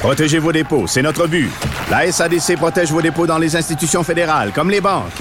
Protégez 0.00 0.38
vos 0.38 0.50
dépôts, 0.50 0.86
c'est 0.86 1.02
notre 1.02 1.26
but. 1.26 1.50
La 1.90 2.10
SADC 2.10 2.56
protège 2.56 2.90
vos 2.90 3.02
dépôts 3.02 3.26
dans 3.26 3.36
les 3.36 3.54
institutions 3.54 4.02
fédérales, 4.02 4.50
comme 4.54 4.70
les 4.70 4.80
banques. 4.80 5.12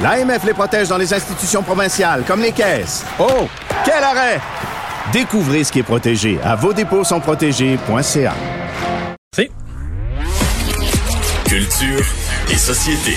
L'AMF 0.00 0.44
les 0.44 0.52
protège 0.52 0.86
dans 0.86 0.96
les 0.96 1.12
institutions 1.12 1.60
provinciales, 1.60 2.22
comme 2.24 2.40
les 2.40 2.52
caisses. 2.52 3.04
Oh, 3.18 3.48
quel 3.84 4.02
arrêt! 4.04 4.40
Découvrez 5.12 5.64
ce 5.64 5.72
qui 5.72 5.80
est 5.80 5.82
protégé 5.82 6.38
à 6.44 6.54
vos 6.54 6.72
dépôts 6.72 7.02
sont 7.02 7.18
protégés.ca. 7.18 8.34
Culture 11.44 12.04
et 12.50 12.56
société. 12.56 13.16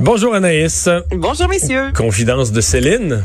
Bonjour 0.00 0.34
Anaïs. 0.34 0.88
Bonjour 1.12 1.48
messieurs. 1.48 1.92
Confidence 1.94 2.50
de 2.50 2.60
Céline. 2.60 3.24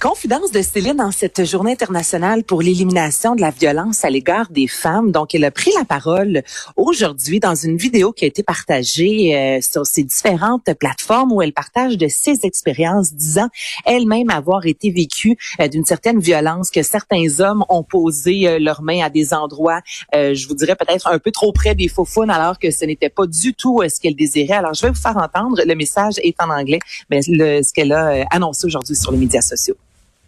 Confidence 0.00 0.52
de 0.52 0.60
Céline 0.60 1.00
en 1.00 1.10
cette 1.10 1.46
journée 1.46 1.72
internationale 1.72 2.44
pour 2.44 2.60
l'élimination 2.60 3.34
de 3.34 3.40
la 3.40 3.50
violence 3.50 4.04
à 4.04 4.10
l'égard 4.10 4.50
des 4.50 4.66
femmes. 4.66 5.10
Donc, 5.10 5.34
elle 5.34 5.44
a 5.44 5.50
pris 5.50 5.70
la 5.74 5.86
parole 5.86 6.42
aujourd'hui 6.76 7.40
dans 7.40 7.54
une 7.54 7.78
vidéo 7.78 8.12
qui 8.12 8.26
a 8.26 8.28
été 8.28 8.42
partagée 8.42 9.34
euh, 9.34 9.60
sur 9.62 9.86
ses 9.86 10.02
différentes 10.02 10.70
plateformes 10.74 11.32
où 11.32 11.40
elle 11.40 11.54
partage 11.54 11.96
de 11.96 12.08
ses 12.08 12.44
expériences, 12.44 13.14
disant 13.14 13.48
elle-même 13.86 14.28
avoir 14.28 14.66
été 14.66 14.90
vécue 14.90 15.38
euh, 15.60 15.68
d'une 15.68 15.86
certaine 15.86 16.20
violence 16.20 16.70
que 16.70 16.82
certains 16.82 17.40
hommes 17.40 17.64
ont 17.70 17.82
posé 17.82 18.46
euh, 18.46 18.58
leurs 18.58 18.82
mains 18.82 19.02
à 19.02 19.08
des 19.08 19.32
endroits, 19.32 19.80
je 20.12 20.46
vous 20.46 20.54
dirais 20.54 20.76
peut-être 20.76 21.06
un 21.06 21.18
peu 21.18 21.30
trop 21.30 21.52
près 21.52 21.74
des 21.74 21.88
faux 21.88 22.06
alors 22.28 22.58
que 22.58 22.70
ce 22.70 22.84
n'était 22.84 23.08
pas 23.08 23.26
du 23.26 23.54
tout 23.54 23.82
ce 23.88 24.00
qu'elle 24.00 24.14
désirait. 24.14 24.54
Alors, 24.54 24.74
je 24.74 24.82
vais 24.82 24.90
vous 24.90 25.00
faire 25.00 25.16
entendre. 25.16 25.60
Le 25.64 25.74
message 25.74 26.14
est 26.22 26.40
en 26.40 26.50
anglais, 26.50 26.78
mais 27.10 27.20
le, 27.28 27.62
ce 27.62 27.72
qu'elle 27.72 27.92
a 27.92 28.24
annoncé 28.30 28.66
aujourd'hui 28.66 28.94
sur 28.94 29.10
les 29.10 29.18
médias 29.18 29.42
sociaux. 29.42 29.76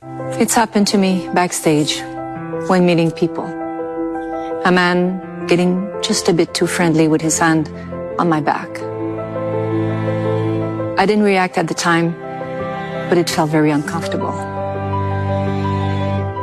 It's 0.02 0.54
happened 0.54 0.86
to 0.88 0.98
me 0.98 1.28
backstage 1.34 2.00
when 2.68 2.86
meeting 2.86 3.10
people. 3.10 3.44
A 4.64 4.70
man 4.70 5.46
getting 5.48 5.90
just 6.02 6.28
a 6.28 6.32
bit 6.32 6.55
too 6.55 6.68
friendly 6.68 7.08
with 7.08 7.20
his 7.20 7.38
hand 7.38 7.68
on 8.18 8.28
my 8.28 8.40
back. 8.40 8.68
I 10.98 11.05
didn't 11.06 11.24
react 11.24 11.58
at 11.58 11.66
the 11.66 11.74
time, 11.74 12.12
but 13.08 13.18
it 13.18 13.28
felt 13.28 13.50
very 13.50 13.70
uncomfortable. 13.70 14.32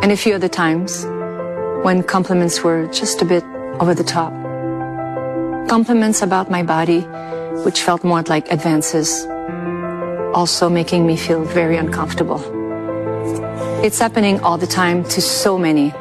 And 0.04 0.12
a 0.12 0.18
few 0.18 0.36
other 0.36 0.50
times 0.50 1.06
when 1.84 2.04
compliments 2.04 2.62
were 2.62 2.88
just 2.88 3.22
a 3.22 3.26
bit 3.26 3.44
over 3.80 3.94
the 3.96 4.04
top. 4.04 4.34
Compliments 5.70 6.22
about 6.22 6.52
my 6.52 6.64
body, 6.64 7.02
which 7.64 7.82
felt 7.82 8.04
more 8.04 8.24
like 8.24 8.52
advances, 8.52 9.26
also 10.34 10.70
making 10.70 11.08
me 11.08 11.16
feel 11.16 11.44
very 11.46 11.78
uncomfortable. 11.78 12.65
It's 13.84 14.00
happening 14.00 14.40
all 14.42 14.58
the 14.58 14.68
time 14.68 15.04
to 15.04 15.22
so 15.22 15.58
many. 15.58 15.92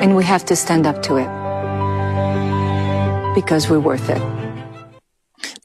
And 0.00 0.16
we 0.16 0.24
have 0.24 0.44
to 0.46 0.56
stand 0.56 0.86
up 0.86 1.02
to 1.02 1.16
it. 1.16 1.28
Because 3.34 3.68
we're 3.68 3.80
worth 3.80 4.08
it. 4.08 4.22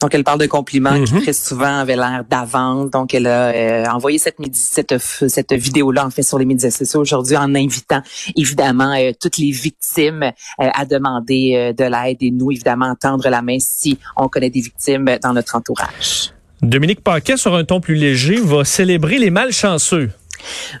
Donc, 0.04 0.14
elle 0.14 0.24
parle 0.24 0.38
de 0.38 0.46
compliments 0.46 1.02
qui 1.02 1.14
très 1.22 1.32
souvent 1.32 1.78
avaient 1.78 1.96
l'air 1.96 2.24
d'avance. 2.28 2.90
Donc, 2.90 3.14
elle 3.14 3.26
a 3.26 3.54
euh, 3.54 3.86
envoyé 3.86 4.18
cette, 4.18 4.36
cette, 4.52 4.98
cette 4.98 5.52
vidéo-là, 5.54 6.04
en 6.04 6.10
fait, 6.10 6.22
sur 6.22 6.38
les 6.38 6.44
médias 6.44 6.70
sociaux 6.70 7.00
aujourd'hui 7.00 7.38
en 7.38 7.54
invitant, 7.54 8.02
évidemment, 8.36 8.92
euh, 8.94 9.12
toutes 9.18 9.38
les 9.38 9.50
victimes 9.50 10.22
euh, 10.24 10.30
à 10.58 10.84
demander 10.84 11.72
de 11.74 11.84
l'aide 11.84 12.18
et 12.20 12.30
nous, 12.30 12.52
évidemment, 12.52 12.94
tendre 13.00 13.30
la 13.30 13.40
main 13.40 13.56
si 13.58 13.98
on 14.16 14.28
connaît 14.28 14.50
des 14.50 14.60
victimes 14.60 15.06
dans 15.22 15.32
notre 15.32 15.56
entourage. 15.56 16.33
Dominique 16.64 17.02
Paquet, 17.02 17.36
sur 17.36 17.54
un 17.54 17.64
ton 17.64 17.80
plus 17.80 17.94
léger, 17.94 18.36
va 18.36 18.64
célébrer 18.64 19.18
les 19.18 19.30
malchanceux 19.30 20.10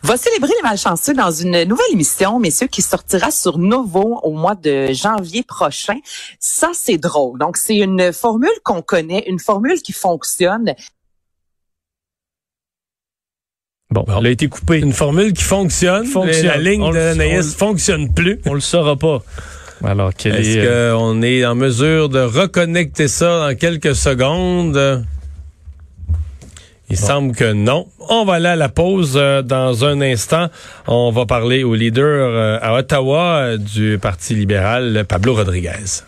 va 0.02 0.18
célébrer 0.18 0.52
les 0.56 0.62
malchanceux 0.62 1.14
dans 1.14 1.30
une 1.30 1.64
nouvelle 1.64 1.90
émission, 1.92 2.38
messieurs, 2.38 2.66
qui 2.66 2.82
sortira 2.82 3.30
sur 3.30 3.56
Novo 3.56 4.20
au 4.22 4.32
mois 4.32 4.54
de 4.54 4.92
janvier 4.92 5.42
prochain. 5.42 5.96
Ça, 6.38 6.70
c'est 6.74 6.98
drôle. 6.98 7.38
Donc, 7.38 7.56
c'est 7.56 7.78
une 7.78 8.12
formule 8.12 8.50
qu'on 8.62 8.82
connaît, 8.82 9.24
une 9.26 9.38
formule 9.38 9.80
qui 9.80 9.92
fonctionne. 9.92 10.74
Bon, 13.90 14.04
elle 14.18 14.26
a 14.26 14.30
été 14.30 14.48
coupée. 14.48 14.80
Une 14.80 14.92
formule 14.92 15.32
qui 15.32 15.44
fonctionne. 15.44 16.04
fonctionne. 16.06 16.46
La 16.46 16.58
ligne 16.58 16.92
de 16.92 17.42
fonctionne 17.42 18.12
plus. 18.12 18.40
On 18.44 18.52
le 18.52 18.60
saura 18.60 18.96
pas. 18.96 19.22
Alors, 19.82 20.10
est-ce 20.10 20.58
euh, 20.58 20.94
qu'on 20.94 21.22
est 21.22 21.44
en 21.44 21.54
mesure 21.54 22.08
de 22.08 22.20
reconnecter 22.20 23.08
ça 23.08 23.48
dans 23.48 23.56
quelques 23.56 23.94
secondes? 23.94 25.04
Il 26.90 26.96
semble 26.98 27.34
que 27.34 27.52
non. 27.52 27.86
On 28.10 28.24
va 28.24 28.34
aller 28.34 28.48
à 28.48 28.56
la 28.56 28.68
pause 28.68 29.14
euh, 29.16 29.42
dans 29.42 29.84
un 29.84 30.00
instant. 30.00 30.48
On 30.86 31.10
va 31.10 31.24
parler 31.26 31.64
au 31.64 31.74
leader 31.74 32.04
euh, 32.04 32.58
à 32.60 32.74
Ottawa 32.74 33.36
euh, 33.36 33.56
du 33.56 33.98
Parti 34.00 34.34
libéral, 34.34 35.04
Pablo 35.08 35.34
Rodriguez. 35.34 36.02